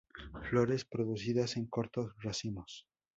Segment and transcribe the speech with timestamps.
[0.49, 2.87] Flores producidas en cortos racimos.